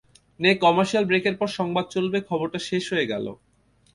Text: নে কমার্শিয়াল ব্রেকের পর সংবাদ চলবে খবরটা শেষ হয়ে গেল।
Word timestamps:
নে 0.39 0.51
কমার্শিয়াল 0.63 1.05
ব্রেকের 1.07 1.35
পর 1.39 1.49
সংবাদ 1.57 1.85
চলবে 1.95 2.17
খবরটা 2.29 2.59
শেষ 2.69 2.83
হয়ে 2.93 3.09
গেল। 3.11 3.25